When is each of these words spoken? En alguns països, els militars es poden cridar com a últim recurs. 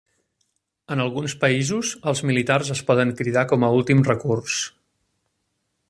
En 0.95 1.03
alguns 1.03 1.35
països, 1.43 1.91
els 2.11 2.23
militars 2.29 2.73
es 2.77 2.81
poden 2.89 3.13
cridar 3.21 3.45
com 3.53 3.67
a 3.67 3.71
últim 3.83 4.03
recurs. 4.11 4.61